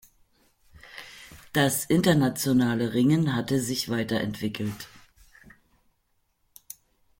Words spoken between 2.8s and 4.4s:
Ringen hatte sich weiter